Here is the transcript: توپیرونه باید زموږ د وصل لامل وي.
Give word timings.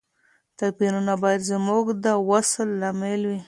توپیرونه 0.57 1.13
باید 1.23 1.41
زموږ 1.51 1.85
د 2.05 2.05
وصل 2.29 2.69
لامل 2.81 3.21
وي. 3.29 3.39